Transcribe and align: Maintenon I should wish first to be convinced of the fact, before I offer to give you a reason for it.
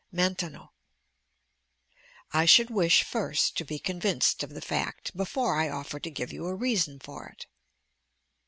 Maintenon 0.11 0.69
I 2.33 2.45
should 2.45 2.71
wish 2.71 3.03
first 3.03 3.55
to 3.57 3.63
be 3.63 3.77
convinced 3.77 4.41
of 4.41 4.49
the 4.55 4.59
fact, 4.59 5.15
before 5.15 5.55
I 5.55 5.69
offer 5.69 5.99
to 5.99 6.09
give 6.09 6.33
you 6.33 6.47
a 6.47 6.55
reason 6.55 6.97
for 6.97 7.27
it. 7.27 7.45